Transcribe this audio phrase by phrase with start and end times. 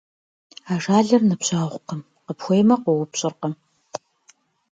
[0.73, 3.53] Ажалыр ныбжьэгъукъым, къыпхуеймэ, къоупщӀыркъым.